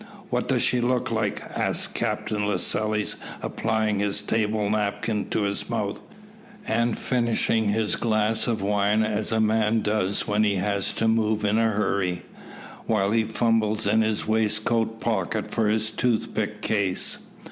[0.31, 5.99] "What does she look like?" asked Captain Lascelles, applying his table napkin to his mouth,
[6.67, 11.45] and finishing his glass of wine as a man does when he has to move
[11.45, 12.23] in a hurry,
[12.87, 17.19] while he fumbles in his waistcoat pocket for his toothpick case.